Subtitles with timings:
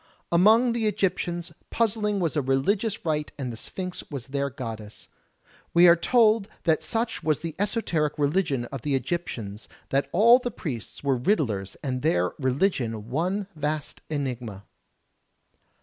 [0.31, 5.07] Among the Egyptians, puzzling was a religious rite and the Sphinx was their goddess.
[5.75, 10.49] We are told that such was the esoteric religion of the Egyptians that all the
[10.49, 14.63] priests were riddlers and their religion one vast enigma.